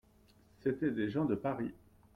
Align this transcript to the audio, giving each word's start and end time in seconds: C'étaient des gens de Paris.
C'étaient 0.63 0.89
des 0.89 1.11
gens 1.11 1.25
de 1.25 1.35
Paris. 1.35 1.75